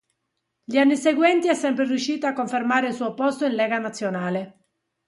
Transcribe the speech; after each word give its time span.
Gli 0.63 0.79
anni 0.79 0.97
seguenti 0.97 1.47
è 1.47 1.53
sempre 1.53 1.85
riuscita 1.85 2.29
a 2.29 2.33
confermare 2.33 2.87
il 2.87 2.93
suo 2.95 3.13
posto 3.13 3.45
in 3.45 3.53
Lega 3.53 3.77
Nazionale. 3.77 4.65